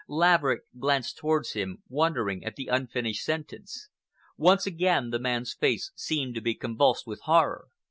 Laverick 0.09 0.63
glanced 0.79 1.17
towards 1.19 1.53
him, 1.53 1.83
wondering 1.87 2.43
at 2.43 2.55
the 2.55 2.65
unfinished 2.71 3.23
sentence. 3.23 3.89
Once 4.35 4.65
again 4.65 5.11
the 5.11 5.19
man's 5.19 5.53
face 5.53 5.91
seemed 5.95 6.33
to 6.33 6.41
be 6.41 6.55
convulsed 6.55 7.05
with 7.05 7.21
horror. 7.25 7.67